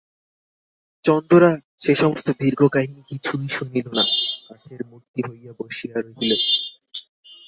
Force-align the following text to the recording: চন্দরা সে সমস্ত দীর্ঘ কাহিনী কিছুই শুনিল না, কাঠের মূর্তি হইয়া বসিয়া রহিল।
চন্দরা 1.03 1.51
সে 1.79 1.93
সমস্ত 1.95 2.27
দীর্ঘ 2.39 2.61
কাহিনী 2.67 3.01
কিছুই 3.09 3.47
শুনিল 3.47 3.87
না, 3.97 4.03
কাঠের 4.47 4.81
মূর্তি 4.85 5.19
হইয়া 5.27 5.51
বসিয়া 5.59 5.97
রহিল। 5.97 6.31